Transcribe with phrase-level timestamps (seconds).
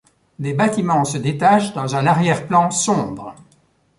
[0.39, 3.35] Des bâtiments se détachent dans un arrière-plan sombre.